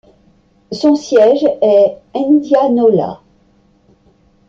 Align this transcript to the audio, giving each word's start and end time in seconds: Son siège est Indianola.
Son 0.71 0.95
siège 0.95 1.43
est 1.61 1.95
Indianola. 2.15 3.21